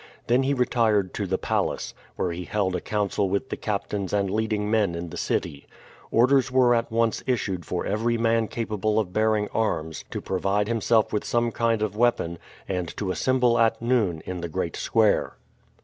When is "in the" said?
4.95-5.15, 14.25-14.49